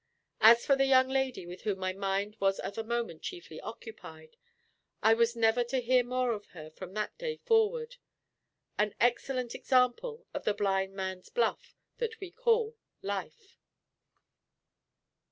As 0.39 0.65
for 0.65 0.75
the 0.75 0.87
young 0.87 1.09
lady 1.09 1.45
with 1.45 1.61
whom 1.61 1.77
my 1.77 1.93
mind 1.93 2.35
was 2.39 2.59
at 2.61 2.73
the 2.73 2.83
moment 2.83 3.21
chiefly 3.21 3.61
occupied, 3.61 4.35
I 5.03 5.13
was 5.13 5.35
never 5.35 5.63
to 5.65 5.79
hear 5.79 6.03
more 6.03 6.31
of 6.33 6.47
her 6.57 6.71
from 6.71 6.95
that 6.95 7.15
day 7.19 7.37
forward: 7.37 7.97
an 8.79 8.95
excellent 8.99 9.53
example 9.53 10.25
of 10.33 10.43
the 10.43 10.55
Blind 10.55 10.95
Man's 10.95 11.29
Buff 11.29 11.75
that 11.99 12.19
we 12.19 12.31
call 12.31 12.75
life. 13.03 13.59